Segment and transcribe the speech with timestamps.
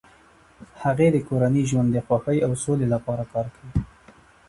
[0.83, 3.73] هغې د کورني ژوند د خوښۍ او سولې لپاره کار کوي.